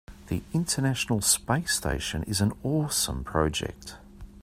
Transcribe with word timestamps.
The 0.29 0.41
international 0.51 1.21
space 1.21 1.73
station 1.73 2.23
is 2.23 2.41
an 2.41 2.53
awesome 2.63 3.23
project. 3.23 3.97